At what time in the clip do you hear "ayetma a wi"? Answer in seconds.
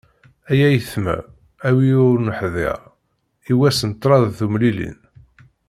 0.67-1.89